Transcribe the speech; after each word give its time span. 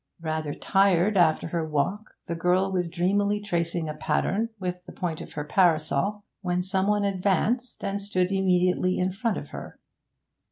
Rather 0.23 0.55
tired 0.55 1.15
after 1.15 1.49
her 1.49 1.63
walk, 1.63 2.15
the 2.25 2.33
girl 2.33 2.71
was 2.71 2.89
dreamily 2.89 3.39
tracing 3.39 3.87
a 3.87 3.93
pattern 3.93 4.49
with 4.59 4.83
the 4.87 4.91
point 4.91 5.21
of 5.21 5.33
her 5.33 5.43
parasol, 5.43 6.23
when 6.41 6.63
some 6.63 6.87
one 6.87 7.05
advanced 7.05 7.83
and 7.83 8.01
stood 8.01 8.31
immediately 8.31 8.97
in 8.97 9.11
front 9.11 9.37
of 9.37 9.49
her. 9.49 9.77